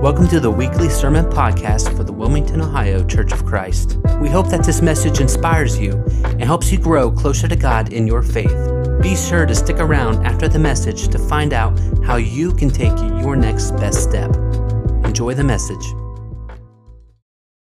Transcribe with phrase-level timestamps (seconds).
[0.00, 3.98] Welcome to the weekly sermon podcast for the Wilmington, Ohio Church of Christ.
[4.18, 8.06] We hope that this message inspires you and helps you grow closer to God in
[8.06, 8.56] your faith.
[9.02, 12.96] Be sure to stick around after the message to find out how you can take
[13.22, 14.34] your next best step.
[15.04, 15.84] Enjoy the message.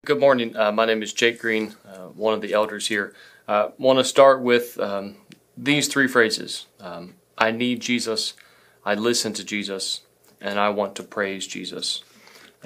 [0.06, 0.54] Good morning.
[0.54, 3.16] Uh, my name is Jake Green, uh, one of the elders here.
[3.48, 5.16] I uh, want to start with um,
[5.56, 8.34] these three phrases um, I need Jesus,
[8.84, 10.02] I listen to Jesus,
[10.42, 12.04] and I want to praise Jesus.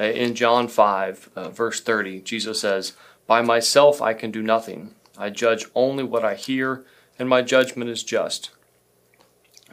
[0.02, 2.94] Uh, in John 5, uh, verse 30, Jesus says,
[3.28, 4.96] By myself I can do nothing.
[5.16, 6.84] I judge only what I hear,
[7.20, 8.50] and my judgment is just.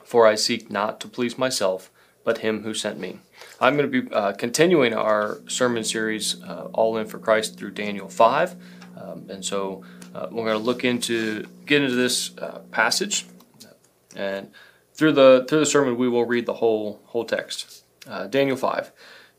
[0.05, 1.91] For I seek not to please myself,
[2.25, 3.21] but him who sent me.
[3.59, 7.71] I'm going to be uh, continuing our sermon series, uh, All In for Christ, through
[7.71, 8.55] Daniel 5.
[8.99, 9.83] Um, and so
[10.15, 13.24] uh, we're going to look into, get into this uh, passage.
[14.15, 14.51] And
[14.93, 17.85] through the, through the sermon, we will read the whole, whole text.
[18.30, 18.91] Daniel 5.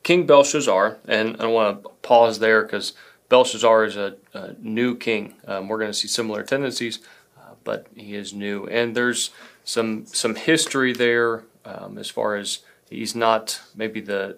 [0.04, 2.94] King Belshazzar, and I want to pause there because
[3.30, 5.36] Belshazzar is a, a new king.
[5.46, 7.00] Um, we're going to see similar tendencies,
[7.38, 9.30] uh, but he is new, and there's
[9.64, 12.60] some some history there um, as far as
[12.90, 14.38] he's not maybe the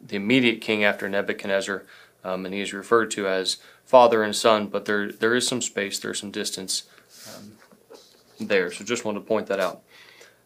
[0.00, 1.84] the immediate king after Nebuchadnezzar,
[2.24, 5.62] um, and he is referred to as father and son, but there there is some
[5.62, 6.84] space, there's some distance
[7.28, 7.52] um,
[8.40, 8.72] there.
[8.72, 9.82] So just want to point that out.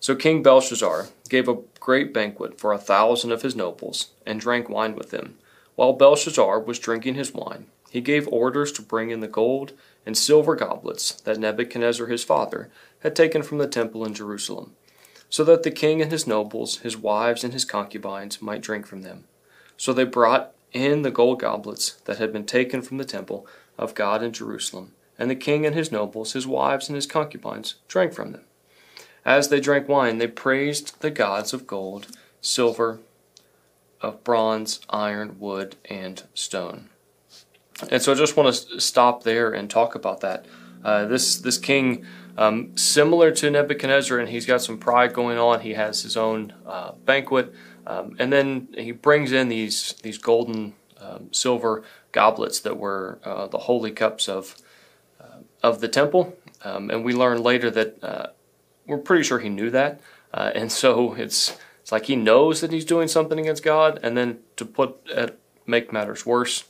[0.01, 4.69] So King Belshazzar gave a great banquet for a thousand of his nobles, and drank
[4.69, 5.39] wine with them.
[5.75, 9.73] While Belshazzar was drinking his wine, he gave orders to bring in the gold
[10.05, 14.73] and silver goblets that Nebuchadnezzar his father had taken from the temple in Jerusalem,
[15.29, 19.03] so that the king and his nobles, his wives, and his concubines might drink from
[19.03, 19.25] them.
[19.77, 23.47] So they brought in the gold goblets that had been taken from the temple
[23.79, 27.75] of God in Jerusalem, and the king and his nobles, his wives, and his concubines
[27.89, 28.46] drank from them.
[29.27, 32.07] As they drank wine, they praised the gods of gold,
[32.41, 33.01] silver,
[34.01, 36.91] of bronze, iron, wood, and stone.
[37.91, 40.47] And so I just want to stop there and talk about that.
[40.85, 42.07] Uh, this this king,
[42.39, 45.61] um, similar to Nebuchadnezzar, and he's got some pride going on.
[45.61, 47.53] He has his own uh, banquet,
[47.85, 51.83] um, and then he brings in these these golden, um, silver
[52.13, 54.55] goblets that were uh, the holy cups of
[55.21, 56.37] uh, of the temple.
[56.65, 58.27] Um, and we learn later that uh,
[58.87, 60.01] we're pretty sure he knew that,
[60.33, 64.17] uh, and so it's it's like he knows that he's doing something against God, and
[64.17, 65.29] then to put uh,
[65.67, 66.65] make matters worse,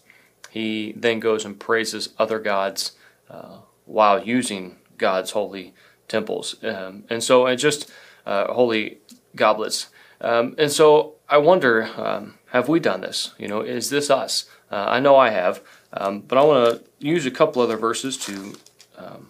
[0.50, 2.93] he then goes and praises other gods
[3.31, 5.75] uh, while using God's holy
[6.09, 7.91] temples, um, and so and just
[8.27, 8.98] uh, holy
[9.34, 9.88] goblets.
[10.21, 13.34] Um, and so I wonder, um, have we done this?
[13.38, 14.47] You know, is this us?
[14.71, 15.62] Uh, I know I have,
[15.93, 18.54] um, but I want to use a couple other verses to
[18.97, 19.28] um,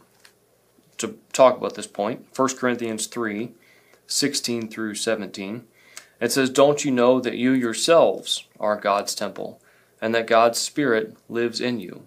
[0.98, 3.52] to talk about this point 1 Corinthians 3
[4.06, 5.64] 16 through 17.
[6.20, 9.60] It says, Don't you know that you yourselves are God's temple,
[10.00, 12.06] and that God's Spirit lives in you?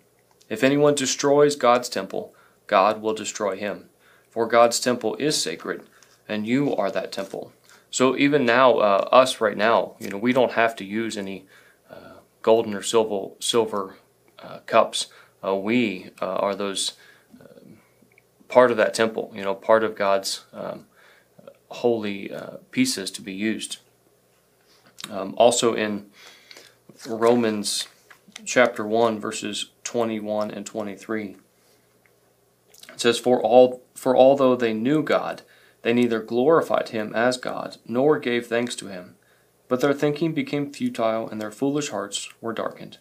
[0.50, 2.34] If anyone destroys God's temple,
[2.68, 3.90] God will destroy him.
[4.30, 5.84] For God's temple is sacred,
[6.28, 7.52] and you are that temple.
[7.92, 11.46] So even now, uh, us right now, you know, we don't have to use any
[11.90, 13.96] uh, golden or silver silver
[14.38, 15.08] uh, cups.
[15.44, 16.94] Uh, we uh, are those
[18.50, 20.86] part of that temple, you know, part of God's um,
[21.70, 23.78] holy uh, pieces to be used.
[25.10, 26.08] Um, also in
[27.08, 27.88] Romans
[28.46, 31.36] chapter 1 verses 21 and 23
[32.94, 35.42] it says for all for although they knew God
[35.82, 39.16] they neither glorified him as God nor gave thanks to him
[39.68, 42.98] but their thinking became futile and their foolish hearts were darkened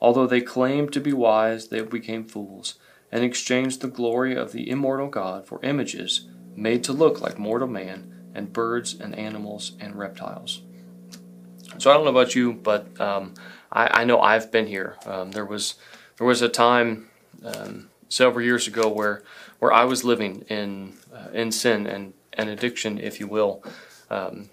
[0.00, 2.78] although they claimed to be wise they became fools
[3.12, 7.68] and exchanged the glory of the immortal God for images made to look like mortal
[7.68, 10.62] man and birds and animals and reptiles.
[11.78, 13.34] So I don't know about you, but um,
[13.70, 14.96] I, I, know I've been here.
[15.04, 15.74] Um, there was
[16.16, 17.10] there was a time
[17.44, 19.22] um, several years ago where
[19.58, 23.62] where I was living in uh, in sin and an addiction, if you will,
[24.10, 24.50] um,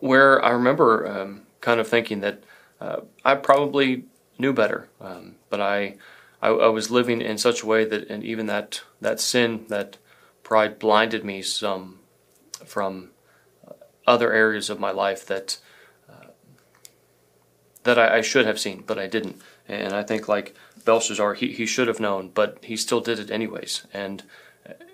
[0.00, 2.42] where I remember um, kind of thinking that
[2.80, 4.04] uh, I probably
[4.38, 5.96] knew better, um, but I
[6.42, 9.96] I, I, was living in such a way that, and even that that sin, that
[10.42, 12.00] pride, blinded me some
[12.64, 13.10] from
[14.06, 15.58] other areas of my life that
[16.08, 16.28] uh,
[17.84, 19.40] that I, I, should have seen, but I didn't.
[19.68, 20.54] And I think like
[20.84, 23.86] Belshazzar, he he should have known, but he still did it anyways.
[23.92, 24.22] And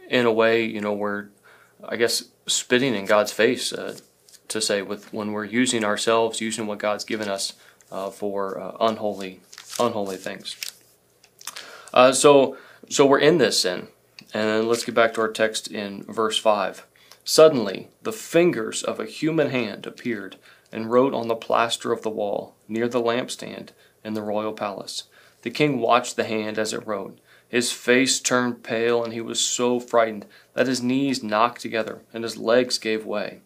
[0.09, 1.29] in a way, you know, we're
[1.85, 3.99] I guess spitting in God's face uh,
[4.49, 7.55] to say with when we're using ourselves, using what God's given us
[7.91, 9.41] uh, for uh, unholy
[9.79, 10.57] unholy things.
[11.93, 12.57] Uh, so,
[12.89, 13.89] so we're in this sin.
[14.35, 16.87] And let's get back to our text in verse 5.
[17.25, 20.37] Suddenly, the fingers of a human hand appeared
[20.73, 23.69] and wrote on the plaster of the wall, near the lampstand
[24.03, 25.05] in the royal palace.
[25.43, 27.19] The king watched the hand as it wrote.
[27.47, 30.25] His face turned pale, and he was so frightened
[30.55, 33.41] that his knees knocked together and his legs gave way.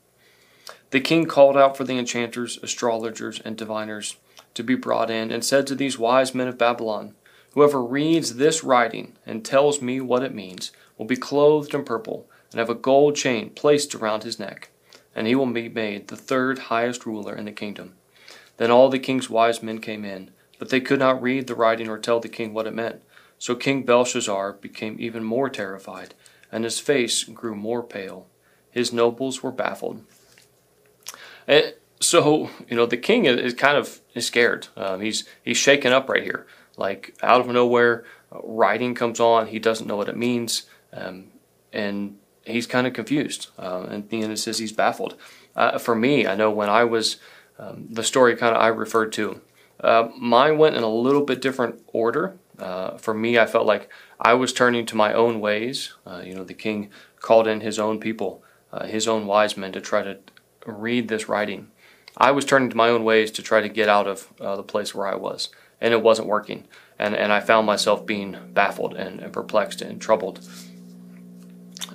[0.91, 4.17] The king called out for the enchanters, astrologers, and diviners
[4.55, 7.15] to be brought in, and said to these wise men of Babylon,
[7.57, 12.29] Whoever reads this writing and tells me what it means will be clothed in purple
[12.51, 14.69] and have a gold chain placed around his neck,
[15.15, 17.95] and he will be made the third highest ruler in the kingdom.
[18.59, 21.89] Then all the king's wise men came in, but they could not read the writing
[21.89, 23.01] or tell the king what it meant.
[23.39, 26.13] So King Belshazzar became even more terrified,
[26.53, 28.27] and his face grew more pale.
[28.71, 30.05] His nobles were baffled.
[31.49, 34.69] And so, you know, the king is kind of scared.
[34.77, 36.47] Um, he's he's shaken up right here.
[36.77, 39.49] Like out of nowhere, uh, writing comes on.
[39.49, 41.29] He doesn't know what it means, um,
[41.73, 43.49] and he's kind of confused.
[43.59, 45.17] Uh, and the end it says he's baffled.
[45.55, 47.17] Uh, for me, I know when I was
[47.59, 49.41] um, the story kind of I referred to,
[49.81, 52.37] uh, mine went in a little bit different order.
[52.59, 53.91] Uh, for me, I felt like
[54.21, 55.95] I was turning to my own ways.
[56.07, 56.91] Uh, you know, the king
[57.21, 58.43] called in his own people,
[58.85, 60.19] his own wise men, to try to
[60.67, 61.71] read this writing.
[62.17, 64.95] I was turning to my own ways to try to get out of the place
[64.95, 65.51] where I was,
[65.81, 66.65] and it wasn't working.
[66.99, 70.41] And, and I found myself being baffled and, and perplexed and troubled.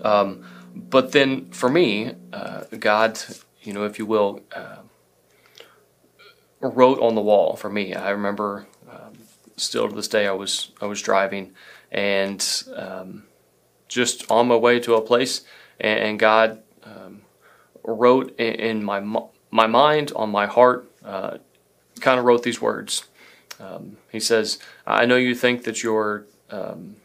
[0.04, 0.46] Um,
[0.76, 3.20] but then for me, uh, God,
[3.62, 4.42] you know, if you will,
[6.62, 7.94] wrote on the wall for me.
[7.94, 9.14] I remember um,
[9.58, 11.54] still to this day I was I was driving
[11.92, 13.24] and um,
[13.88, 15.42] just on my way to a place
[15.80, 17.22] and, and God um,
[17.84, 19.00] wrote in, in, my
[19.50, 21.38] my mind on my heart uh,
[22.00, 23.06] kind of wrote these words.
[23.62, 26.98] Um, he says, "I know you think that you're." Um,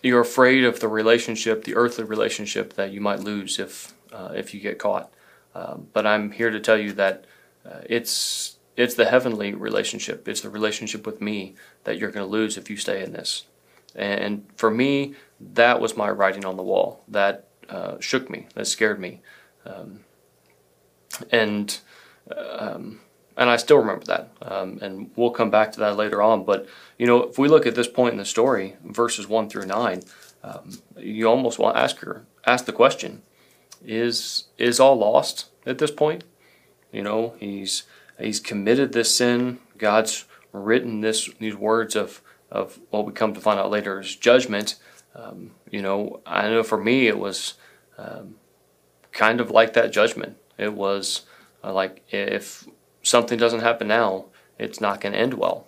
[0.00, 4.54] you're afraid of the relationship, the earthly relationship that you might lose if uh, if
[4.54, 5.10] you get caught.
[5.56, 7.24] Um, but I'm here to tell you that
[7.66, 10.28] uh, it's it's the heavenly relationship.
[10.28, 13.46] It's the relationship with me that you're going to lose if you stay in this.
[13.94, 17.02] And for me, that was my writing on the wall.
[17.08, 18.46] That uh, shook me.
[18.54, 19.20] That scared me.
[19.66, 20.04] Um,
[21.32, 21.76] and
[22.30, 23.00] uh, um,
[23.38, 24.30] and I still remember that.
[24.42, 26.44] Um, and we'll come back to that later on.
[26.44, 26.66] But
[26.98, 30.02] you know, if we look at this point in the story, verses one through nine,
[30.42, 33.22] um, you almost want to ask her ask the question:
[33.82, 36.24] Is is all lost at this point?
[36.92, 37.84] You know, he's
[38.18, 39.60] he's committed this sin.
[39.78, 42.20] God's written this these words of
[42.50, 44.74] of what we come to find out later is judgment.
[45.14, 47.54] Um, you know, I know for me it was
[47.98, 48.36] um,
[49.12, 50.36] kind of like that judgment.
[50.56, 51.22] It was
[51.62, 52.66] uh, like if
[53.08, 54.26] something doesn't happen now,
[54.58, 55.66] it's not going to end well.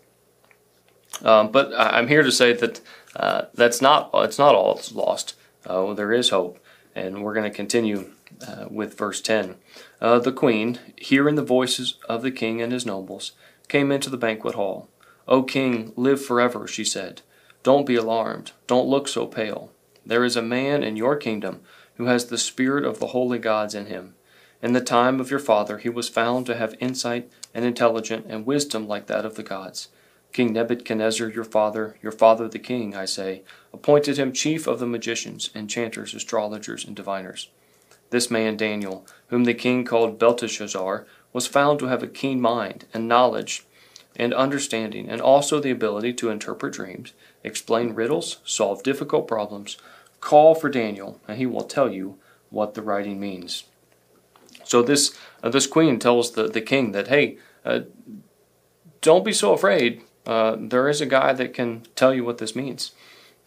[1.23, 2.81] Um, but I'm here to say that
[3.17, 5.35] uh, that's not it's not all lost.
[5.67, 6.59] Uh, there is hope,
[6.95, 8.11] and we're going to continue
[8.47, 9.57] uh, with verse 10.
[10.01, 13.33] Uh, the queen, hearing the voices of the king and his nobles,
[13.69, 14.89] came into the banquet hall.
[15.29, 17.23] O king, live forever, she said.
[17.63, 18.53] Don't be alarmed.
[18.67, 19.71] Don't look so pale.
[20.07, 21.61] There is a man in your kingdom
[21.97, 24.15] who has the spirit of the holy gods in him.
[24.63, 28.45] In the time of your father he was found to have insight and intelligence and
[28.45, 29.89] wisdom like that of the gods.
[30.33, 33.43] King Nebuchadnezzar, your father, your father the king, I say,
[33.73, 37.49] appointed him chief of the magicians, enchanters, astrologers, and diviners.
[38.11, 42.85] This man Daniel, whom the king called Belteshazzar, was found to have a keen mind
[42.93, 43.65] and knowledge
[44.17, 47.13] and understanding, and also the ability to interpret dreams,
[47.43, 49.79] explain riddles, solve difficult problems.
[50.21, 52.19] Call for Daniel, and he will tell you
[52.51, 53.65] what the writing means.
[54.71, 57.81] So this uh, this queen tells the, the king that, hey, uh,
[59.01, 60.03] don't be so afraid.
[60.25, 62.93] Uh, there is a guy that can tell you what this means.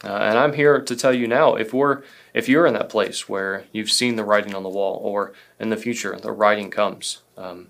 [0.03, 2.03] Uh, and I'm here to tell you now, if we're
[2.33, 5.69] if you're in that place where you've seen the writing on the wall, or in
[5.69, 7.67] the future the writing comes, um,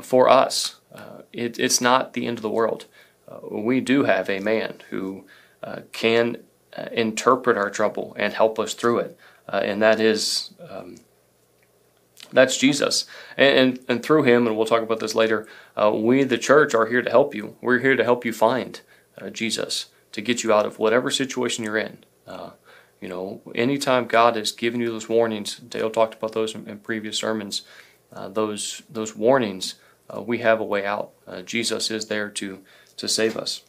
[0.00, 2.86] for us, uh, it, it's not the end of the world.
[3.28, 5.26] Uh, we do have a man who
[5.92, 6.38] can
[6.92, 10.96] interpret our trouble and help us through it, and that is um,
[12.32, 13.06] that's Jesus.
[13.36, 15.46] And, and, and through him, and we'll talk about this later.
[15.92, 17.56] we, the church, are here to help you.
[17.60, 18.80] We're here to help you find
[19.32, 21.98] Jesus to get you out of whatever situation you're in.
[22.26, 22.50] Uh,
[23.02, 26.78] you know, anytime God has given you those warnings, Dale talked about those in, in
[26.78, 27.62] previous sermons.
[28.10, 29.74] Uh, those those warnings,
[30.08, 31.10] uh, we have a way out.
[31.26, 32.60] Uh, Jesus is there to
[32.96, 33.62] to save us.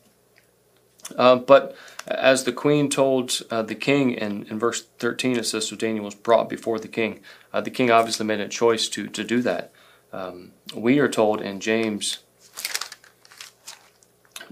[1.16, 5.68] Uh, but as the queen told uh, the king in, in verse 13, it says,
[5.68, 7.22] So Daniel was brought before the king.
[7.54, 9.72] the king obviously made a choice to, to do that.
[10.14, 12.20] Um, we are told in James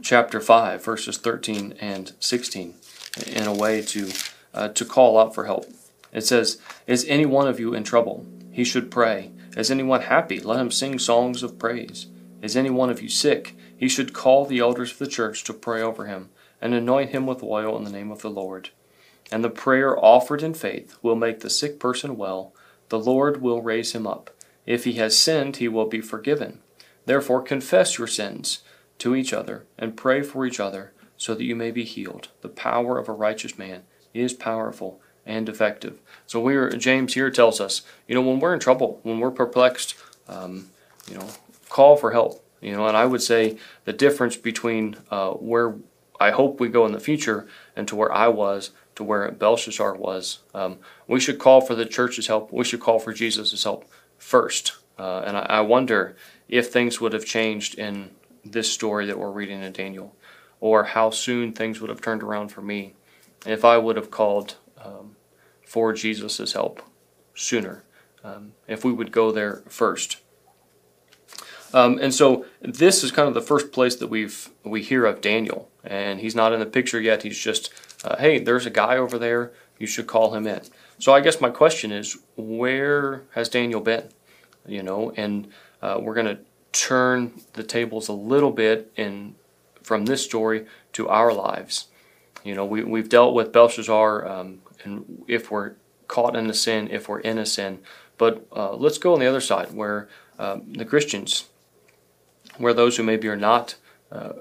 [0.01, 2.75] chapter 5, verses 13 and 16,
[3.27, 4.11] in a way to,
[4.53, 5.65] uh, to call out for help.
[6.11, 8.25] It says, Is any one of you in trouble?
[8.51, 9.31] He should pray.
[9.57, 10.39] Is anyone happy?
[10.39, 12.07] Let him sing songs of praise.
[12.41, 13.55] Is any one of you sick?
[13.75, 16.29] He should call the elders of the church to pray over him,
[16.65, 18.71] and anoint him with oil in the name of the Lord.
[19.31, 22.55] And the prayer offered in faith will make the sick person well.
[22.89, 24.31] The Lord will raise him up.
[24.65, 26.61] If he has sinned, he will be forgiven.
[27.05, 28.61] Therefore, confess your sins
[28.97, 32.29] to each other and pray for each other so that you may be healed.
[32.41, 33.83] The power of a righteous man
[34.15, 35.99] is powerful and effective.
[36.25, 39.93] So we're James here tells us, you know, when we're in trouble, when we're perplexed,
[40.27, 40.71] um,
[41.07, 41.27] you know,
[41.69, 42.41] call for help.
[42.59, 45.75] You know, and I would say the difference between uh, where
[46.19, 49.95] I hope we go in the future and to where I was to where Belshazzar
[49.95, 52.51] was, um, we should call for the church's help.
[52.51, 53.85] We should call for Jesus' help
[54.17, 54.73] first.
[54.97, 56.15] Uh, and I, I wonder
[56.47, 58.11] if things would have changed in
[58.43, 60.15] this story that we're reading in Daniel,
[60.59, 62.93] or how soon things would have turned around for me
[63.45, 65.15] if I would have called um,
[65.65, 66.81] for Jesus' help
[67.33, 67.83] sooner,
[68.23, 70.17] um, if we would go there first.
[71.75, 75.19] Um, and so this is kind of the first place that we've we hear of
[75.19, 77.23] Daniel, and he's not in the picture yet.
[77.23, 77.69] He's just,
[78.05, 79.51] uh, hey, there's a guy over there.
[79.77, 80.61] You should call him in.
[80.99, 84.05] So I guess my question is, where has Daniel been?
[84.65, 85.49] You know, and
[85.81, 86.39] uh, we're going to
[86.71, 89.35] turn the tables a little bit in
[89.83, 91.87] from this story to our lives.
[92.45, 95.73] You know, we, we've dealt with Belshazzar, um, and if we're
[96.07, 97.79] caught in a sin, if we're in a sin.
[98.17, 100.07] But uh, let's go on the other side, where
[100.39, 101.49] um, the Christians,
[102.57, 103.75] where those who maybe are not
[104.11, 104.33] uh,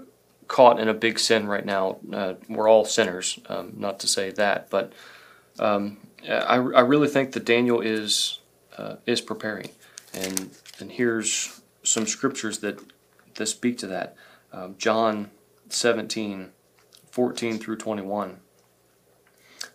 [0.49, 4.31] caught in a big sin right now, uh, we're all sinners, um, not to say
[4.31, 4.93] that, but
[5.59, 8.41] um, I, I really think that Daniel is
[8.77, 9.71] uh, is preparing,
[10.13, 12.81] and and here's some scriptures that
[13.35, 14.17] that speak to that.
[14.53, 15.31] Um, John
[15.69, 16.51] 17,
[17.11, 18.39] 14 through 21.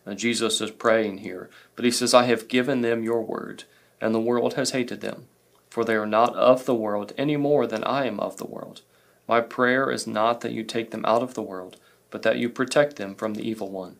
[0.05, 3.65] Now Jesus is praying here, but he says, I have given them your word,
[4.00, 5.27] and the world has hated them,
[5.70, 8.82] for they are not of the world any more than I am of the world.
[9.28, 11.78] My prayer is not that you take them out of the world,
[12.10, 13.98] but that you protect them from the evil one.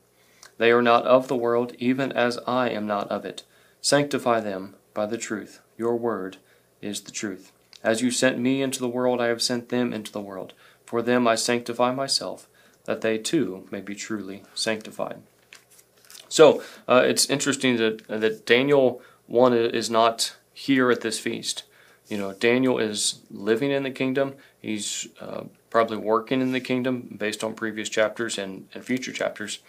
[0.58, 3.44] They are not of the world, even as I am not of it.
[3.82, 5.62] Sanctify them by the truth.
[5.78, 6.38] Your word
[6.82, 7.52] is the truth.
[7.84, 10.54] As you sent me into the world, I have sent them into the world.
[10.86, 12.48] For them I sanctify myself,
[12.86, 15.22] that they too may be truly sanctified.
[16.28, 21.64] So uh, it's interesting that that Daniel one is not here at this feast.
[22.10, 24.36] You know, Daniel is living in the kingdom.
[24.60, 29.60] He's uh, probably working in the kingdom based on previous chapters and, and future chapters,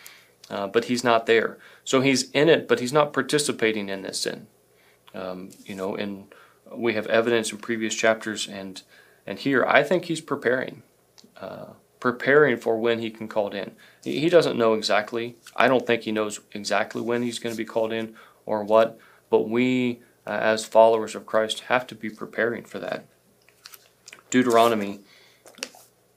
[0.50, 1.58] uh, but he's not there.
[1.84, 4.48] So he's in it, but he's not participating in this sin.
[5.14, 6.34] Um, you know, and
[6.74, 8.82] we have evidence in previous chapters, and
[9.26, 10.82] and here I think he's preparing.
[11.36, 11.66] Uh,
[12.00, 13.72] preparing for when he can called in.
[14.02, 15.36] He doesn't know exactly.
[15.54, 18.14] I don't think he knows exactly when he's going to be called in
[18.46, 23.04] or what, but we, uh, as followers of Christ, have to be preparing for that.
[24.30, 25.00] Deuteronomy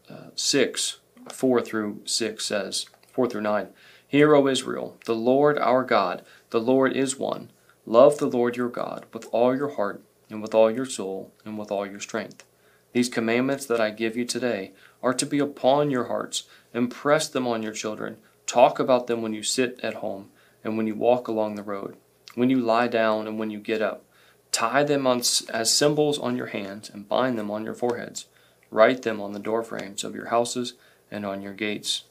[0.07, 0.99] uh, 6,
[1.31, 3.69] 4 through 6 says, 4 through 9,
[4.07, 7.49] Hear, O Israel, the Lord our God, the Lord is one.
[7.87, 11.57] Love the Lord your God with all your heart, and with all your soul, and
[11.57, 12.43] with all your strength.
[12.91, 16.43] These commandments that I give you today are to be upon your hearts.
[16.71, 18.17] Impress them on your children.
[18.45, 20.29] Talk about them when you sit at home
[20.63, 21.97] and when you walk along the road,
[22.35, 24.03] when you lie down and when you get up.
[24.51, 28.27] Tie them on, as symbols on your hands and bind them on your foreheads.
[28.69, 30.73] Write them on the doorframes of your houses
[31.11, 32.03] and on your gates.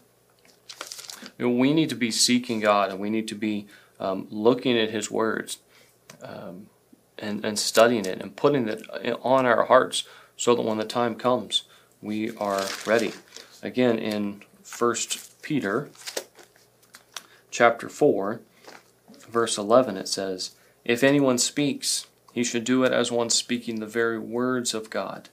[1.39, 3.67] You know, we need to be seeking God and we need to be
[4.01, 5.59] um, looking at His words
[6.23, 6.67] um,
[7.19, 8.85] and, and studying it and putting it
[9.23, 10.05] on our hearts
[10.37, 11.63] so that when the time comes,
[12.01, 13.13] we are ready.
[13.63, 14.43] Again, in
[14.79, 14.95] 1
[15.43, 15.91] Peter
[17.51, 18.41] chapter 4,
[19.33, 20.53] verse 11, it says,
[20.85, 25.29] If anyone speaks, he should do it as one speaking the very words of God.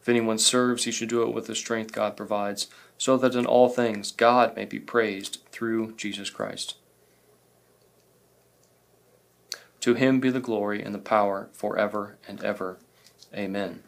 [0.00, 3.46] If anyone serves, he should do it with the strength God provides, so that in
[3.46, 6.76] all things God may be praised through Jesus Christ.
[9.80, 12.78] To him be the glory and the power forever and ever.
[13.34, 13.82] Amen.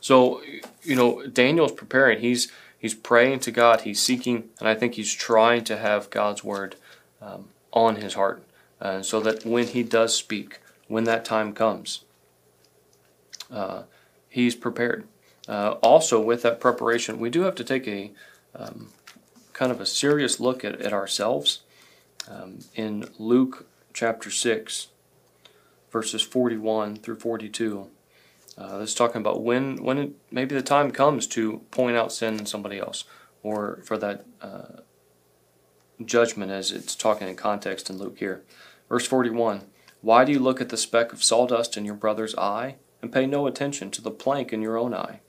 [0.00, 0.42] So,
[0.82, 2.20] you know, Daniel's preparing.
[2.20, 3.82] He's he's praying to God.
[3.82, 6.76] He's seeking, and I think he's trying to have God's word
[7.20, 8.42] um, on his heart,
[8.80, 12.04] uh, so that when he does speak, when that time comes,
[13.50, 13.82] uh,
[14.28, 15.06] he's prepared.
[15.46, 18.12] Uh, also, with that preparation, we do have to take a
[18.54, 18.88] um,
[19.52, 21.62] kind of a serious look at, at ourselves.
[22.30, 24.88] Um, in Luke chapter 6,
[25.90, 27.88] verses 41 through 42.
[28.58, 32.38] Uh, it's talking about when when it, maybe the time comes to point out sin
[32.38, 33.04] in somebody else,
[33.42, 34.80] or for that uh,
[36.04, 38.42] judgment, as it's talking in context in Luke here.
[38.88, 39.62] Verse 41
[40.00, 43.26] Why do you look at the speck of sawdust in your brother's eye and pay
[43.26, 45.20] no attention to the plank in your own eye?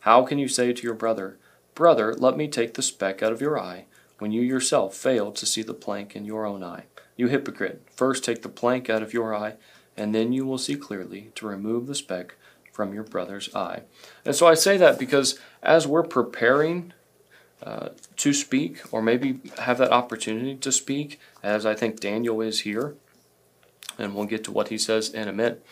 [0.00, 1.38] How can you say to your brother,
[1.74, 3.86] Brother, let me take the speck out of your eye,
[4.18, 6.84] when you yourself fail to see the plank in your own eye?
[7.16, 9.54] You hypocrite, first take the plank out of your eye,
[9.96, 12.36] and then you will see clearly to remove the speck
[12.72, 13.82] from your brother's eye.
[14.24, 16.92] And so I say that because as we're preparing
[17.62, 22.60] uh, to speak, or maybe have that opportunity to speak, as I think Daniel is
[22.60, 22.94] here,
[23.98, 25.64] and we'll get to what he says in a minute.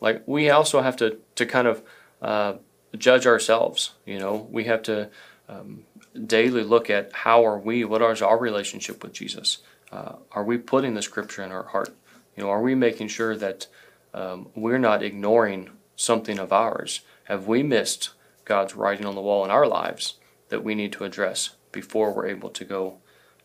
[0.00, 1.82] Like we also have to to kind of
[2.20, 2.54] uh,
[2.96, 3.92] judge ourselves.
[4.04, 5.10] You know, we have to
[5.48, 5.84] um,
[6.26, 9.58] daily look at how are we, what is our relationship with Jesus?
[9.90, 11.94] Uh, are we putting the Scripture in our heart?
[12.36, 13.66] You know, are we making sure that
[14.14, 17.00] um, we're not ignoring something of ours?
[17.24, 18.10] Have we missed
[18.44, 20.14] God's writing on the wall in our lives
[20.52, 22.98] that we need to address before we're able to go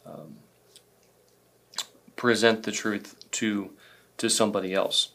[0.06, 0.36] um,
[2.18, 3.72] present the truth to
[4.18, 5.12] to somebody else.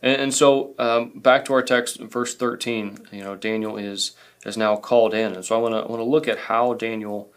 [0.00, 4.12] And, and so um, back to our text, verse 13, you know, Daniel is,
[4.44, 5.32] is now called in.
[5.32, 7.32] And so I want to want to look at how Daniel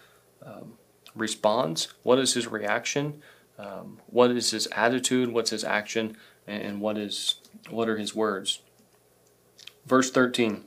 [0.45, 0.73] um,
[1.15, 1.87] responds.
[2.03, 3.23] What is his reaction?
[3.57, 5.29] Um, what is his attitude?
[5.29, 6.17] What's his action?
[6.45, 7.35] And, and what is
[7.71, 8.59] what are his words?
[9.87, 10.65] Verse 13.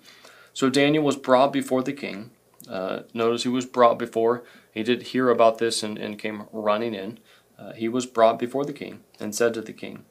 [0.58, 2.32] So Daniel was brought before the king.
[2.68, 4.42] Uh, notice he was brought before.
[4.74, 7.20] He did hear about this and, and came running in
[7.56, 10.04] uh, he was brought before the king, and said to the king,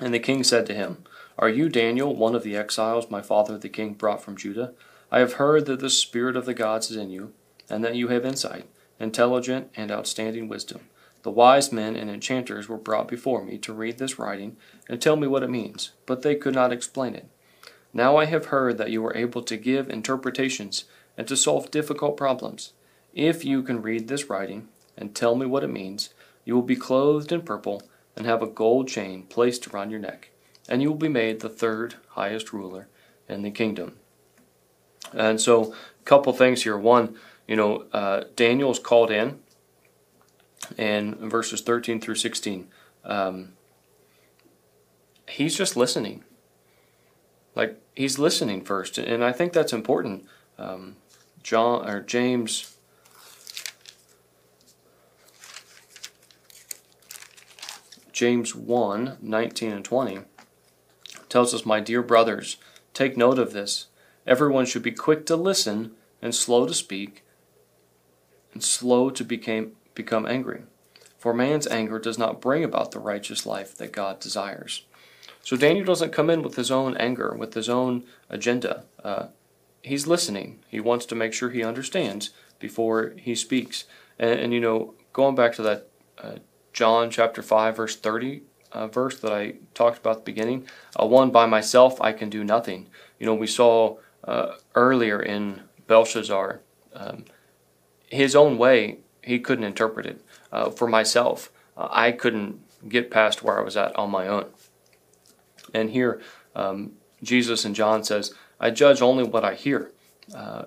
[0.00, 1.04] And the king said to him,
[1.38, 4.72] Are you Daniel, one of the exiles my father the king brought from Judah?
[5.12, 7.34] I have heard that the spirit of the gods is in you,
[7.70, 8.66] and that you have insight,
[8.98, 10.80] intelligent, and outstanding wisdom.
[11.22, 14.56] The wise men and enchanters were brought before me to read this writing
[14.88, 17.28] and tell me what it means, but they could not explain it.
[17.92, 20.84] Now I have heard that you are able to give interpretations
[21.16, 22.72] and to solve difficult problems.
[23.12, 26.76] If you can read this writing and tell me what it means, you will be
[26.76, 27.82] clothed in purple
[28.16, 30.30] and have a gold chain placed around your neck,
[30.68, 32.88] and you will be made the third highest ruler
[33.28, 33.98] in the kingdom.
[35.12, 36.76] And so, a couple things here.
[36.76, 39.40] One, you know, uh, Daniel is called in,
[40.78, 42.68] and verses 13 through 16,
[43.04, 43.52] um,
[45.28, 46.24] he's just listening.
[47.54, 50.26] Like, he's listening first, and I think that's important.
[50.58, 50.96] Um,
[51.42, 52.76] John or James
[58.12, 60.20] James 1 19 and 20
[61.28, 62.56] tells us, My dear brothers,
[62.94, 63.86] take note of this.
[64.26, 67.24] Everyone should be quick to listen and slow to speak
[68.52, 70.62] and slow to became, become angry.
[71.18, 74.84] For man's anger does not bring about the righteous life that God desires.
[75.42, 78.84] So Daniel doesn't come in with his own anger, with his own agenda.
[79.02, 79.26] Uh,
[79.82, 80.60] he's listening.
[80.68, 83.84] He wants to make sure he understands before he speaks.
[84.18, 86.34] And, and you know, going back to that uh,
[86.72, 90.66] John chapter 5, verse 30 uh, verse that I talked about at the beginning.
[90.98, 92.88] One by myself, I can do nothing.
[93.18, 96.60] You know, we saw uh, earlier in Belshazzar,
[96.94, 97.24] um,
[98.08, 100.24] his own way, he couldn't interpret it.
[100.50, 104.46] Uh, for myself, uh, I couldn't get past where I was at on my own.
[105.74, 106.20] And here,
[106.54, 109.92] um, Jesus and John says, I judge only what I hear.
[110.34, 110.64] Uh,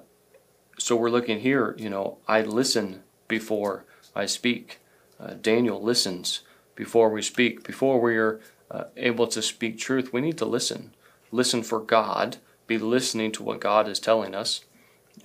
[0.78, 4.80] so we're looking here, you know, I listen before I speak
[5.20, 6.42] uh, Daniel listens
[6.76, 7.64] before we speak.
[7.64, 10.94] Before we are uh, able to speak truth, we need to listen.
[11.32, 12.38] Listen for God,
[12.68, 14.66] be listening to what God is telling us,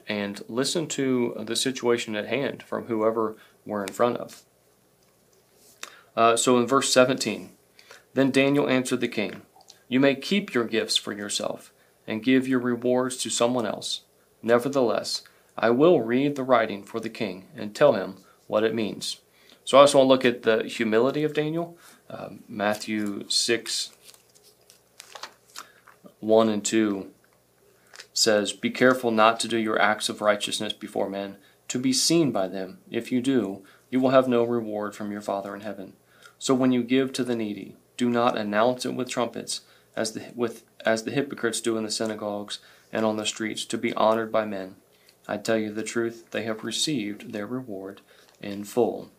[0.09, 4.43] and listen to the situation at hand from whoever we're in front of.
[6.17, 7.51] Uh, so in verse 17,
[8.15, 9.43] then Daniel answered the king,
[9.91, 11.73] You may keep your gifts for yourself
[12.07, 14.03] and give your rewards to someone else.
[14.41, 15.23] Nevertheless,
[15.59, 19.21] I will read the writing for the king and tell him what it means.
[19.65, 21.77] So I also want to look at the humility of Daniel.
[22.09, 23.91] Um, Matthew 6,
[26.21, 27.11] 1 and 2
[28.13, 32.31] says, Be careful not to do your acts of righteousness before men, to be seen
[32.31, 32.79] by them.
[32.93, 35.95] If you do, you will have no reward from your Father in heaven.
[36.39, 39.63] So when you give to the needy, do not announce it with trumpets,
[40.01, 42.59] as the, with, as the hypocrites do in the synagogues
[42.93, 44.77] and on the streets, to be honored by men.
[45.29, 48.01] I tell you the truth, they have received their reward
[48.41, 49.11] in full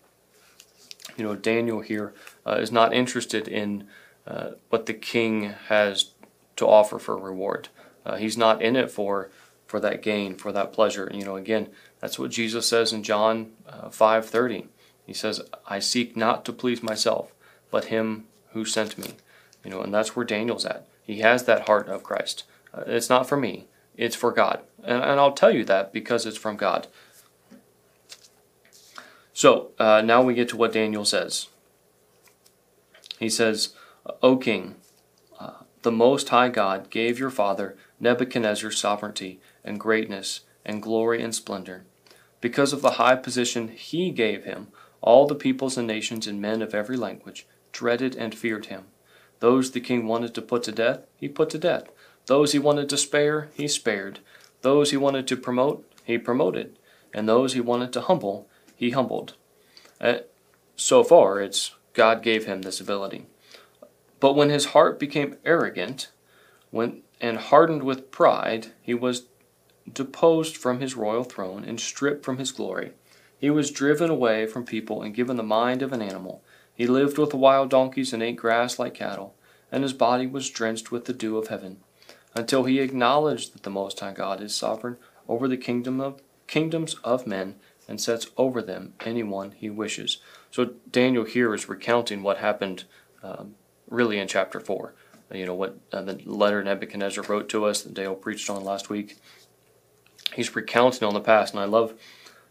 [1.17, 2.13] you know, Daniel here
[2.45, 3.87] uh, is not interested in
[4.25, 6.11] uh, what the king has
[6.55, 7.69] to offer for reward.
[8.05, 9.29] Uh, he's not in it for
[9.67, 11.09] for that gain, for that pleasure.
[11.13, 14.67] You know, again, that's what Jesus says in John uh, five thirty.
[15.05, 17.31] He says, "I seek not to please myself,
[17.69, 19.15] but Him who sent me."
[19.63, 20.87] You know, and that's where Daniel's at.
[21.03, 22.43] He has that heart of Christ.
[22.73, 26.25] Uh, it's not for me; it's for God, and, and I'll tell you that because
[26.25, 26.87] it's from God.
[29.33, 31.47] So uh, now we get to what Daniel says.
[33.17, 33.75] He says,
[34.21, 34.75] O king,
[35.39, 41.33] uh, the Most High God gave your father Nebuchadnezzar sovereignty and greatness and glory and
[41.33, 41.85] splendor.
[42.39, 44.67] Because of the high position he gave him,
[45.01, 48.85] all the peoples and nations and men of every language dreaded and feared him.
[49.41, 51.89] Those the king wanted to put to death, he put to death.
[52.27, 54.19] Those he wanted to spare, he spared.
[54.61, 56.77] Those he wanted to promote, he promoted.
[57.13, 59.33] And those he wanted to humble, he humbled.
[59.99, 60.19] Uh,
[60.75, 63.25] so far, it's God gave him this ability.
[64.19, 66.11] But when his heart became arrogant
[66.69, 69.23] when, and hardened with pride, he was
[69.91, 72.91] deposed from his royal throne and stripped from his glory.
[73.39, 76.43] He was driven away from people and given the mind of an animal.
[76.73, 79.35] He lived with the wild donkeys and ate grass like cattle,
[79.71, 81.77] and his body was drenched with the dew of heaven,
[82.35, 86.95] until he acknowledged that the Most High God is sovereign over the kingdom of kingdoms
[87.03, 87.55] of men
[87.87, 90.17] and sets over them anyone he wishes.
[90.49, 92.85] So Daniel here is recounting what happened
[93.23, 93.55] um,
[93.89, 94.93] really in chapter four.
[95.33, 98.89] You know what uh, the letter Nebuchadnezzar wrote to us that Dale preached on last
[98.89, 99.17] week.
[100.33, 101.93] He's recounting on the past, and I love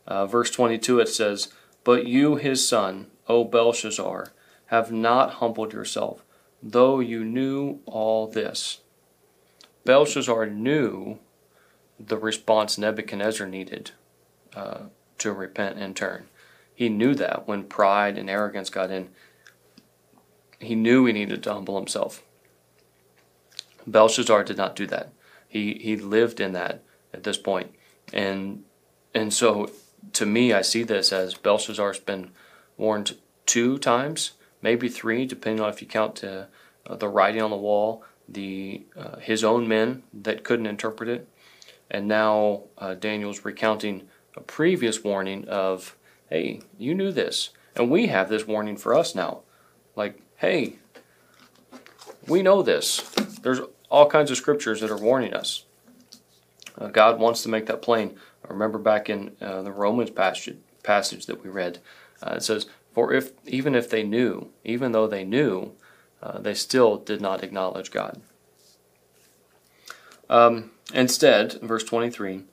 [0.06, 1.52] uh, verse 22, it says,
[1.85, 4.32] But you, his son, O Belshazzar,
[4.66, 6.24] have not humbled yourself,
[6.60, 8.80] though you knew all this.
[9.84, 11.20] Belshazzar knew
[11.98, 13.92] the response Nebuchadnezzar needed
[14.56, 14.80] uh,
[15.18, 16.26] to repent and turn.
[16.74, 19.10] He knew that when pride and arrogance got in,
[20.58, 22.24] he knew he needed to humble himself.
[23.86, 25.12] Belshazzar did not do that.
[25.46, 26.82] He he lived in that
[27.14, 27.72] at this point,
[28.12, 28.64] and
[29.14, 29.70] and so
[30.14, 32.32] to me, I see this as Belshazzar's been
[32.80, 36.46] warned two times, maybe three, depending on if you count uh,
[36.96, 41.28] the writing on the wall, the uh, his own men that couldn't interpret it,
[41.90, 45.96] and now uh, Daniel's recounting a previous warning of,
[46.30, 49.42] hey, you knew this, and we have this warning for us now,
[49.94, 50.76] like, hey,
[52.26, 53.00] we know this.
[53.42, 55.64] There's all kinds of scriptures that are warning us.
[56.78, 58.16] Uh, God wants to make that plain.
[58.44, 61.80] I remember back in uh, the Romans passage, passage that we read,
[62.22, 65.72] uh, it says, For if even if they knew, even though they knew,
[66.22, 68.20] uh, they still did not acknowledge God.
[70.28, 72.44] Um, instead, verse 23,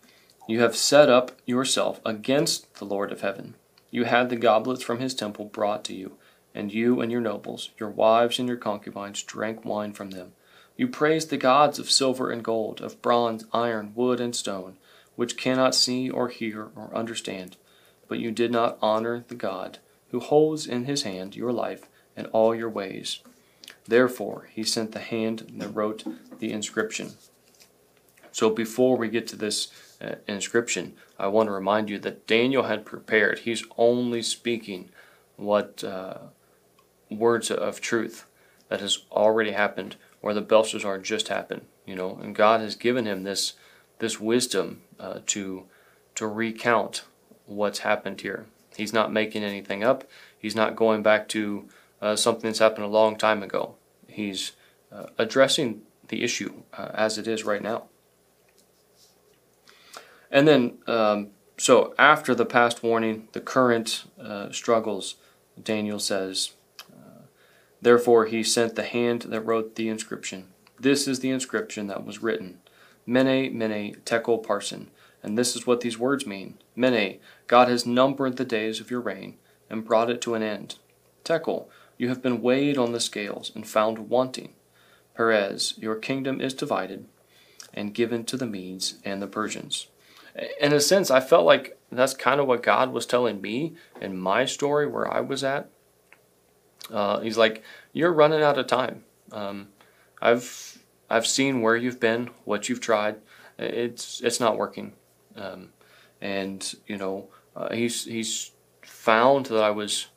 [0.47, 3.55] you have set up yourself against the Lord of heaven.
[3.91, 6.17] You had the goblets from his temple brought to you,
[6.55, 10.33] and you and your nobles, your wives and your concubines, drank wine from them.
[10.75, 14.77] You praised the gods of silver and gold, of bronze, iron, wood, and stone
[15.17, 17.57] which cannot see or hear or understand.
[18.07, 19.79] But you did not honor the God
[20.11, 23.19] who holds in his hand your life and all your ways.
[23.87, 26.03] Therefore, he sent the hand that wrote
[26.39, 27.11] the inscription.
[28.31, 29.69] So, before we get to this
[30.01, 33.39] uh, inscription, I want to remind you that Daniel had prepared.
[33.39, 34.89] He's only speaking
[35.37, 36.17] what uh,
[37.09, 38.25] words of truth
[38.69, 41.61] that has already happened, or the Belshazzar just happened.
[41.85, 43.53] You know, and God has given him this
[43.99, 45.63] this wisdom uh, to
[46.15, 47.03] to recount
[47.47, 48.45] what's happened here.
[48.75, 50.03] He's not making anything up.
[50.37, 51.67] He's not going back to
[52.01, 53.75] uh, something that's happened a long time ago.
[54.07, 54.51] He's
[54.91, 57.85] uh, addressing the issue uh, as it is right now.
[60.29, 65.15] And then, um, so after the past warning, the current uh, struggles,
[65.61, 66.51] Daniel says,
[66.91, 67.23] uh,
[67.81, 70.49] Therefore he sent the hand that wrote the inscription.
[70.79, 72.59] This is the inscription that was written
[73.07, 74.87] Mene, Mene, Tekel, Parsin.
[75.23, 76.59] And this is what these words mean.
[76.75, 79.37] Mene, God has numbered the days of your reign
[79.69, 80.75] and brought it to an end.
[81.23, 84.53] Tekel, you have been weighed on the scales and found wanting.
[85.15, 87.07] Peres, your kingdom is divided
[87.73, 89.87] and given to the Medes and the Persians.
[90.61, 94.17] In a sense, I felt like that's kind of what God was telling me in
[94.17, 95.69] my story where I was at.
[96.91, 99.03] Uh, he's like, You're running out of time.
[99.31, 99.69] Um,
[100.21, 100.76] I've
[101.09, 103.17] I've seen where you've been, what you've tried.
[103.57, 104.93] It's it's not working,
[105.35, 105.69] um,
[106.21, 108.51] and you know uh, he's he's
[108.83, 110.07] found that I was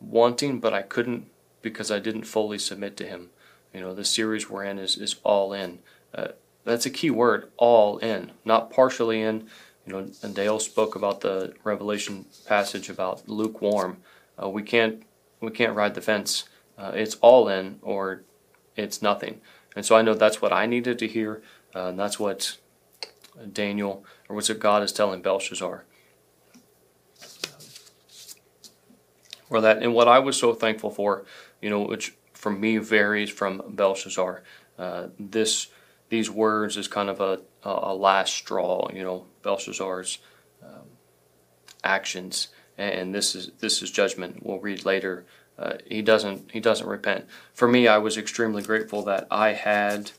[0.00, 1.26] wanting, but I couldn't
[1.62, 3.30] because I didn't fully submit to him.
[3.72, 5.78] You know the series we're in is is all in.
[6.14, 6.28] Uh,
[6.64, 9.48] that's a key word, all in, not partially in.
[9.86, 13.98] You know, and Dale spoke about the Revelation passage about lukewarm.
[14.40, 15.02] Uh, we can't
[15.40, 16.44] we can't ride the fence.
[16.76, 18.22] Uh, it's all in or
[18.76, 19.40] it's nothing.
[19.76, 21.42] And so I know that's what I needed to hear.
[21.74, 22.56] Uh, and that's what
[23.52, 25.84] Daniel, or what's what God is telling Belshazzar.
[29.48, 31.24] Or that, and what I was so thankful for,
[31.60, 34.42] you know, which for me varies from Belshazzar.
[34.78, 35.68] Uh, this,
[36.08, 40.18] these words is kind of a, a last straw, you know, Belshazzar's
[40.62, 40.86] um,
[41.82, 44.44] actions, and this is this is judgment.
[44.44, 45.26] We'll read later
[45.60, 47.26] uh, he doesn't he doesn't repent.
[47.52, 50.12] For me, I was extremely grateful that I had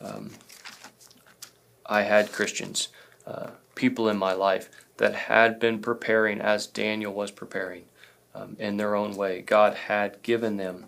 [0.00, 0.32] um,
[1.86, 2.88] I had Christians,
[3.26, 7.84] uh, people in my life that had been preparing as Daniel was preparing
[8.34, 9.40] um, in their own way.
[9.42, 10.86] God had given them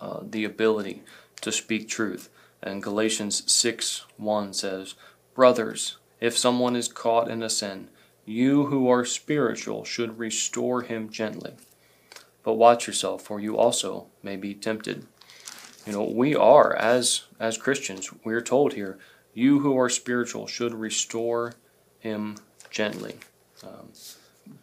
[0.00, 1.02] uh, the ability
[1.40, 2.28] to speak truth.
[2.62, 4.94] And Galatians 6 1 says,
[5.34, 7.88] Brothers, if someone is caught in a sin,
[8.24, 11.54] you who are spiritual should restore him gently.
[12.44, 15.06] But watch yourself, for you also may be tempted.
[15.86, 18.98] You know, we are, as, as Christians, we are told here,
[19.32, 21.54] you who are spiritual should restore
[21.98, 22.36] him
[22.70, 23.16] gently.
[23.62, 23.88] Um,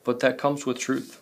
[0.04, 1.22] but that comes with truth.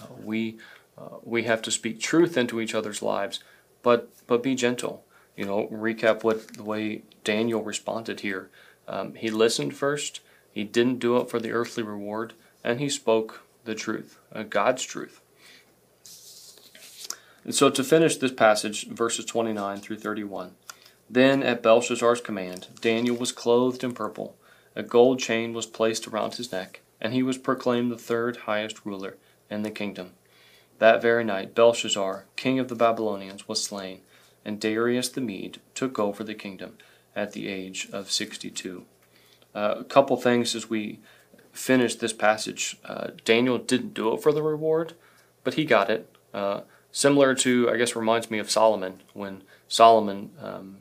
[0.00, 0.58] Uh, we,
[0.98, 3.40] uh, we have to speak truth into each other's lives,
[3.82, 5.04] but, but be gentle.
[5.36, 8.50] You know, recap what the way Daniel responded here.
[8.86, 10.20] Um, he listened first,
[10.52, 14.82] he didn't do it for the earthly reward, and he spoke the truth, uh, God's
[14.82, 15.20] truth.
[17.44, 20.56] And so to finish this passage, verses 29 through 31.
[21.08, 24.36] Then, at Belshazzar's command, Daniel was clothed in purple.
[24.74, 28.84] A gold chain was placed around his neck, and he was proclaimed the third highest
[28.84, 29.16] ruler
[29.48, 30.12] in the kingdom.
[30.78, 34.00] That very night, Belshazzar, king of the Babylonians, was slain,
[34.44, 36.76] and Darius the Mede took over the kingdom
[37.14, 38.84] at the age of 62.
[39.54, 40.98] Uh, a couple things as we
[41.56, 42.76] finish this passage.
[42.84, 44.94] Uh, Daniel didn't do it for the reward,
[45.42, 46.14] but he got it.
[46.34, 46.60] Uh,
[46.92, 50.78] similar to, I guess, reminds me of Solomon when Solomon, um,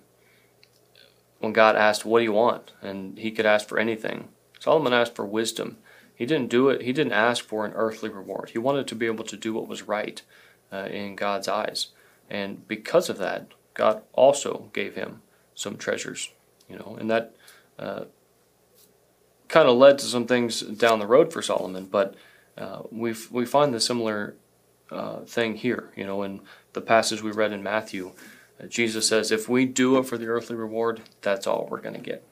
[1.40, 4.30] when God asked, "What do you want?" and he could ask for anything.
[4.60, 5.78] Solomon asked for wisdom.
[6.14, 6.82] He didn't do it.
[6.82, 8.50] He didn't ask for an earthly reward.
[8.52, 10.22] He wanted to be able to do what was right
[10.72, 11.88] uh, in God's eyes,
[12.30, 15.22] and because of that, God also gave him
[15.54, 16.32] some treasures.
[16.70, 17.36] You know, and that
[17.78, 18.06] uh,
[19.48, 22.16] kind of led to some things down the road for Solomon, but
[22.58, 24.36] uh, we we find the similar
[24.92, 25.92] uh, thing here.
[25.96, 26.42] You know, in
[26.74, 28.14] the passage we read in Matthew,
[28.62, 31.96] uh, Jesus says, "If we do it for the earthly reward, that's all we're going
[31.96, 32.24] to get."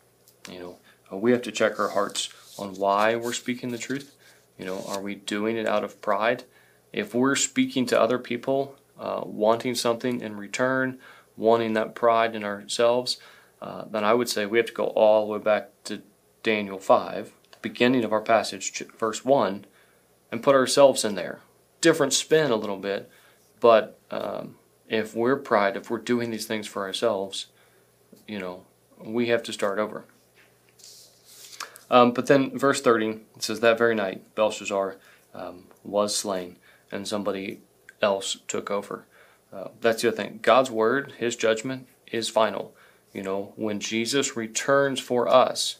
[0.49, 0.77] You know,
[1.11, 4.15] uh, we have to check our hearts on why we're speaking the truth.
[4.57, 6.43] You know, are we doing it out of pride?
[6.91, 10.99] If we're speaking to other people, uh, wanting something in return,
[11.35, 13.17] wanting that pride in ourselves,
[13.61, 16.03] uh, then I would say we have to go all the way back to
[16.43, 19.65] Daniel 5, the beginning of our passage, verse 1,
[20.31, 21.39] and put ourselves in there.
[21.81, 23.09] Different spin a little bit,
[23.59, 24.55] but um,
[24.89, 27.47] if we're pride, if we're doing these things for ourselves,
[28.27, 28.65] you know,
[28.99, 30.05] we have to start over.
[31.89, 34.97] Um, but then, verse 30, it says, That very night, Belshazzar
[35.33, 36.57] um, was slain,
[36.91, 37.59] and somebody
[38.01, 39.05] else took over.
[39.51, 40.39] Uh, that's the other thing.
[40.41, 42.73] God's word, his judgment, is final.
[43.13, 45.77] You know, when Jesus returns for us,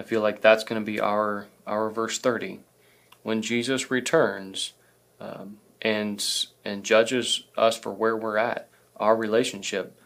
[0.00, 2.60] I feel like that's going to be our our verse 30.
[3.22, 4.72] When Jesus returns
[5.20, 6.26] um, and
[6.64, 10.00] and judges us for where we're at, our relationship,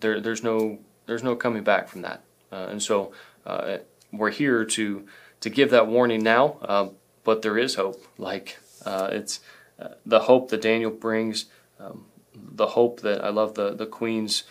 [0.00, 2.22] there there's no there's no coming back from that.
[2.52, 3.12] Uh, and so
[3.46, 3.78] uh,
[4.12, 5.06] we're here to
[5.40, 6.88] to give that warning now, uh,
[7.24, 8.04] but there is hope.
[8.18, 9.40] Like uh, it's
[9.80, 11.46] uh, the hope that Daniel brings,
[11.78, 14.44] um, the hope that I love the the Queen's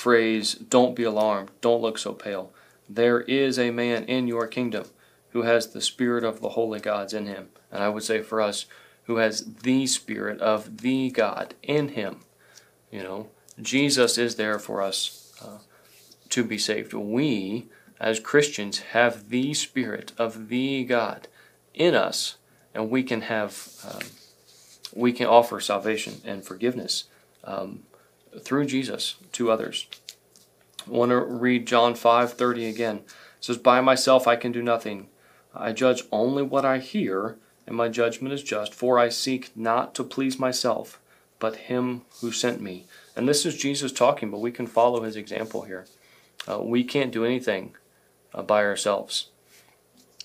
[0.00, 2.52] phrase, don't be alarmed, don't look so pale.
[2.88, 4.86] There is a man in your kingdom
[5.30, 7.50] who has the Spirit of the holy gods in him.
[7.70, 8.66] And I would say for us,
[9.04, 12.20] who has the Spirit of the God in him.
[12.90, 13.28] You know,
[13.60, 15.58] Jesus is there for us uh,
[16.30, 16.92] to be saved.
[16.94, 17.66] We,
[17.98, 21.28] as Christians, have the Spirit of the God
[21.74, 22.36] in us,
[22.74, 24.02] and we can have, um,
[24.94, 27.04] we can offer salvation and forgiveness
[27.44, 27.82] um,
[28.38, 29.86] through Jesus to others.
[30.86, 32.96] I want to read John 5:30 again.
[32.98, 35.08] It says, "By myself I can do nothing.
[35.54, 39.94] I judge only what I hear, and my judgment is just, for I seek not
[39.96, 41.00] to please myself,
[41.38, 45.16] but him who sent me." And this is Jesus talking, but we can follow his
[45.16, 45.86] example here.
[46.48, 47.74] Uh, we can't do anything
[48.34, 49.30] uh, by ourselves.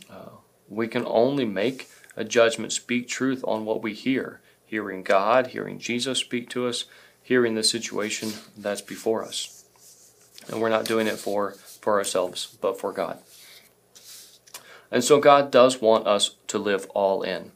[0.09, 0.37] Uh,
[0.69, 5.79] we can only make a judgment, speak truth on what we hear, hearing God, hearing
[5.79, 6.85] Jesus speak to us,
[7.25, 9.65] hearing the situation that's before us.
[10.47, 13.17] And we're not doing it for, for ourselves, but for God.
[14.91, 17.51] And so God does want us to live all in.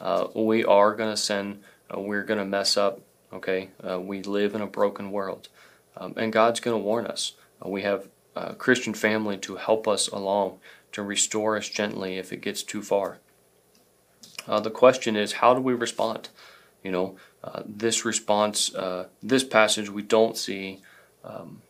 [0.00, 1.60] Uh, we are going to sin.
[1.88, 3.00] Uh, we're going to mess up.
[3.32, 5.48] Okay, uh, we live in a broken world,
[5.96, 7.32] um, and God's going to warn us.
[7.64, 10.58] Uh, we have a Christian family to help us along,
[10.90, 13.20] to restore us gently if it gets too far.
[14.48, 16.28] Uh, the question is, how do we respond?
[16.82, 20.80] You know, uh, this response, uh, this passage, we don't see
[21.24, 21.62] um,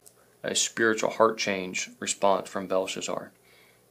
[0.42, 3.32] a spiritual heart change response from Belshazzar.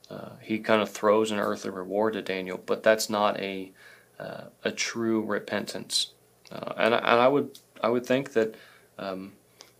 [0.09, 3.71] Uh, he kind of throws an earthly reward to Daniel, but that's not a
[4.19, 6.11] uh, a true repentance.
[6.51, 8.55] Uh, and, I, and I would I would think that
[8.99, 9.33] um,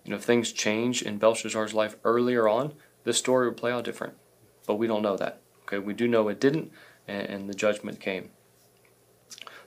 [0.04, 3.84] you know if things change in Belshazzar's life earlier on, this story would play out
[3.84, 4.16] different.
[4.66, 5.42] But we don't know that.
[5.64, 6.72] Okay, we do know it didn't,
[7.08, 8.30] and, and the judgment came.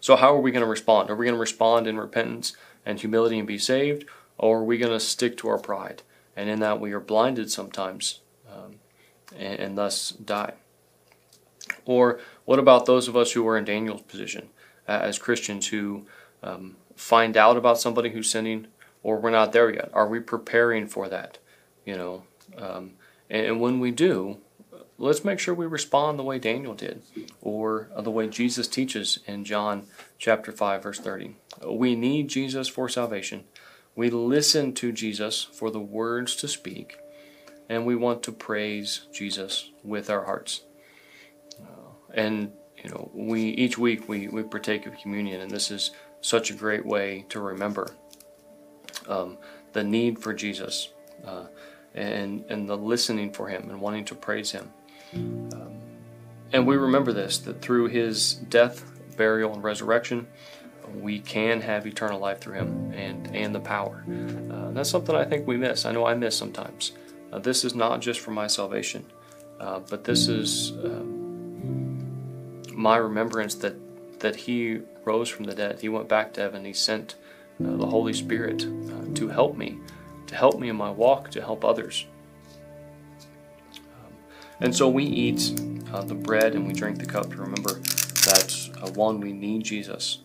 [0.05, 1.09] So how are we going to respond?
[1.09, 4.05] Are we going to respond in repentance and humility and be saved,
[4.37, 6.03] or are we going to stick to our pride?
[6.37, 8.81] And in that we are blinded sometimes, um,
[9.35, 10.57] and, and thus die.
[11.87, 14.51] Or what about those of us who are in Daniel's position
[14.87, 16.05] uh, as Christians who
[16.43, 18.67] um, find out about somebody who's sinning,
[19.03, 19.89] or we're not there yet?
[19.95, 21.39] Are we preparing for that?
[21.87, 22.25] You know,
[22.59, 22.91] um,
[23.31, 24.37] and, and, when we do,
[25.05, 27.03] let's make sure we respond the way Daniel did,
[27.43, 29.87] or the way Jesus teaches in John
[30.19, 31.37] chapter five, verse thirty.
[31.65, 33.45] We need Jesus for salvation.
[33.95, 36.99] We listen to Jesus for the words to speak,
[37.69, 40.63] and we want to praise Jesus with our hearts.
[42.15, 45.91] And you know, we each week we, we partake of communion, and this is
[46.21, 47.89] such a great way to remember
[49.09, 49.37] um,
[49.73, 50.91] the need for Jesus
[51.27, 51.47] uh,
[51.95, 54.71] and and the listening for Him and wanting to praise Him.
[55.15, 55.79] Um,
[56.53, 58.85] and we remember this that through His death,
[59.17, 60.27] burial, and resurrection,
[60.95, 64.05] we can have eternal life through Him and and the power.
[64.51, 65.85] Uh, that's something I think we miss.
[65.85, 66.93] I know I miss sometimes.
[67.33, 69.05] Uh, this is not just for my salvation,
[69.61, 70.73] uh, but this is.
[70.85, 71.15] Um,
[72.75, 73.77] my remembrance that
[74.21, 75.81] that he rose from the dead.
[75.81, 76.65] He went back to heaven.
[76.65, 77.15] He sent
[77.63, 79.79] uh, the Holy Spirit uh, to help me,
[80.27, 82.07] to help me in my walk, to help others.
[84.61, 85.53] And so we eat
[85.93, 89.65] uh, the bread and we drink the cup to remember that uh, one, we need
[89.65, 90.19] Jesus.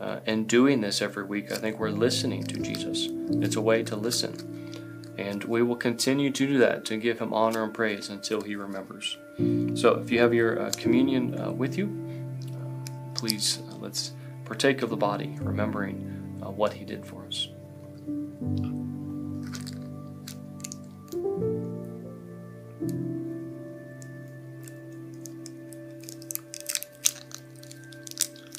[0.00, 3.08] Uh, and doing this every week, I think we're listening to Jesus.
[3.42, 5.14] It's a way to listen.
[5.18, 8.54] And we will continue to do that, to give him honor and praise until he
[8.54, 9.16] remembers.
[9.74, 11.88] So if you have your uh, communion uh, with you,
[13.14, 14.12] please uh, let's
[14.44, 17.48] partake of the body, remembering what he did for us.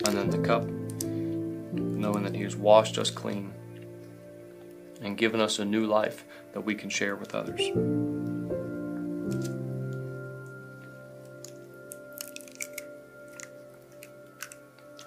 [0.06, 3.54] And then the cup, knowing that he has washed us clean
[5.02, 7.62] and given us a new life that we can share with others.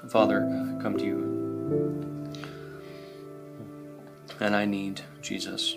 [0.08, 1.32] Father, I come to you.
[4.40, 5.76] And I need Jesus.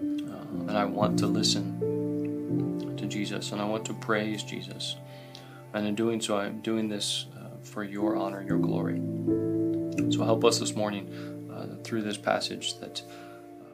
[0.00, 3.52] Uh, and I want to listen to Jesus.
[3.52, 4.96] And I want to praise Jesus.
[5.74, 7.26] And in doing so, I'm doing this
[7.66, 9.00] for your honor, your glory.
[10.12, 13.02] So help us this morning uh, through this passage that
[13.60, 13.64] uh,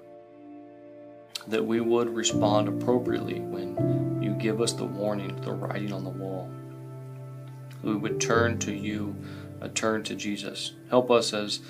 [1.49, 6.11] that we would respond appropriately when you give us the warning, the writing on the
[6.11, 6.51] wall.
[7.83, 9.17] We would turn to you
[9.61, 10.73] a turn to Jesus.
[10.89, 11.61] Help us as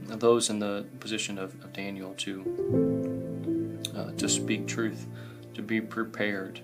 [0.00, 5.06] those in the position of, of Daniel to uh, to speak truth,
[5.54, 6.60] to be prepared.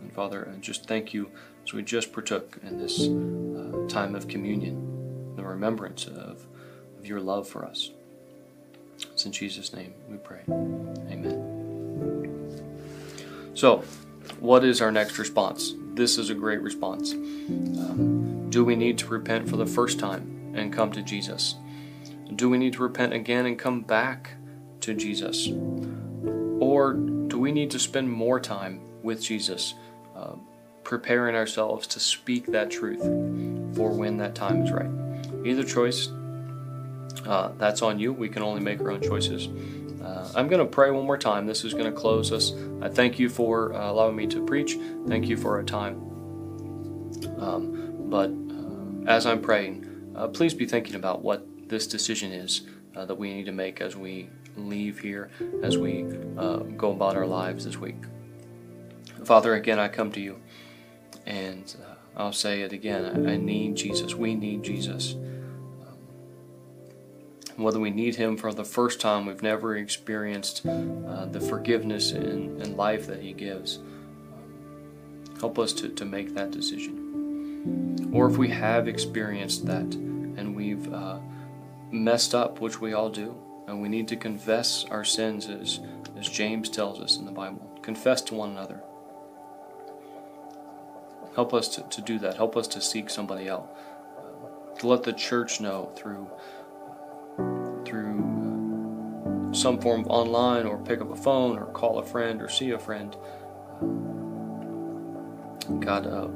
[0.00, 1.30] And Father, I just thank you
[1.68, 6.46] as we just partook in this uh, time of communion, the remembrance of,
[6.98, 7.90] of your love for us.
[9.12, 10.40] It's in Jesus' name we pray.
[10.48, 11.44] Amen.
[13.52, 13.84] So,
[14.40, 15.74] what is our next response?
[15.92, 17.12] This is a great response.
[17.12, 21.56] Um, do we need to repent for the first time and come to Jesus?
[22.34, 24.30] Do we need to repent again and come back
[24.80, 25.48] to Jesus?
[26.60, 29.74] Or do we need to spend more time with Jesus,
[30.16, 30.36] uh,
[30.88, 33.02] preparing ourselves to speak that truth
[33.76, 34.88] for when that time is right?
[35.44, 36.08] Either choice,
[37.26, 38.10] uh, that's on you.
[38.10, 39.48] We can only make our own choices.
[40.02, 41.44] Uh, I'm going to pray one more time.
[41.44, 42.54] This is going to close us.
[42.80, 44.78] I thank you for uh, allowing me to preach.
[45.06, 45.96] Thank you for our time.
[47.36, 52.62] Um, but uh, as I'm praying, uh, please be thinking about what this decision is
[52.96, 55.28] uh, that we need to make as we leave here,
[55.62, 56.04] as we
[56.78, 57.96] go about our lives this week.
[59.24, 60.40] Father, again, I come to you,
[61.26, 64.14] and uh, I'll say it again I, I, need Jesus.
[64.14, 65.14] We need Jesus.
[65.14, 65.98] Um,
[67.56, 72.76] whether we need Him for the first time, we've never experienced uh, the forgiveness and,
[72.76, 73.78] life that He gives.
[73.78, 77.08] Um, help us to, to make that decision
[78.12, 81.18] or if we have experienced that and we've uh,
[81.90, 83.36] messed up, which we all do,
[83.66, 85.80] and we need to confess our sins as,
[86.16, 87.78] as James tells us in the Bible.
[87.82, 88.82] Confess to one another.
[91.38, 92.34] Help us to, to do that.
[92.34, 93.68] Help us to seek somebody else.
[94.18, 96.28] Uh, to let the church know through
[97.84, 98.18] through
[99.52, 102.48] uh, some form of online or pick up a phone or call a friend or
[102.48, 103.16] see a friend.
[105.78, 106.26] God, uh,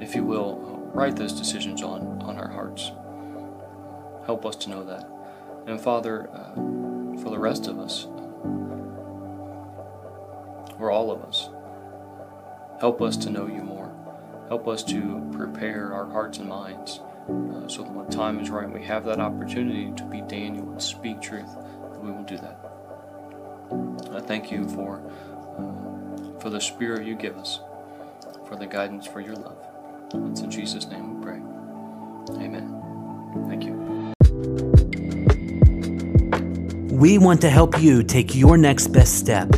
[0.00, 0.60] if you will,
[0.94, 2.92] write those decisions on, on our hearts.
[4.24, 5.10] Help us to know that.
[5.66, 6.54] And Father, uh,
[7.20, 8.06] for the rest of us,
[10.78, 11.48] for all of us,
[12.82, 13.94] help us to know you more.
[14.48, 18.68] Help us to prepare our hearts and minds uh, so that when time is right,
[18.68, 21.48] we have that opportunity to be Daniel and speak truth,
[22.00, 22.58] we will do that.
[24.12, 25.00] I thank you for,
[25.56, 27.60] uh, for the spirit you give us,
[28.48, 29.64] for the guidance, for your love.
[30.32, 31.40] It's in Jesus' name we pray.
[32.44, 32.66] Amen.
[33.48, 33.74] Thank you.
[36.96, 39.48] We want to help you take your next best step.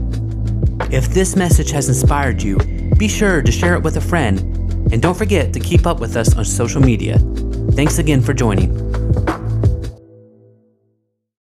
[0.93, 2.59] If this message has inspired you,
[2.99, 4.39] be sure to share it with a friend
[4.93, 7.17] and don't forget to keep up with us on social media.
[7.73, 8.88] Thanks again for joining.